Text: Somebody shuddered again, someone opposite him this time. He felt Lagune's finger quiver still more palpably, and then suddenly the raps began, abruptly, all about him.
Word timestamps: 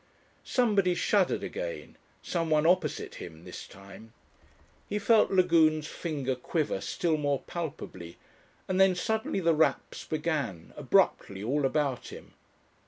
Somebody 0.43 0.95
shuddered 0.95 1.43
again, 1.43 1.95
someone 2.23 2.65
opposite 2.65 3.13
him 3.21 3.43
this 3.45 3.67
time. 3.67 4.13
He 4.89 4.97
felt 4.97 5.29
Lagune's 5.29 5.85
finger 5.85 6.33
quiver 6.35 6.81
still 6.81 7.17
more 7.17 7.41
palpably, 7.43 8.17
and 8.67 8.81
then 8.81 8.95
suddenly 8.95 9.41
the 9.41 9.53
raps 9.53 10.03
began, 10.03 10.73
abruptly, 10.75 11.43
all 11.43 11.67
about 11.67 12.07
him. 12.07 12.33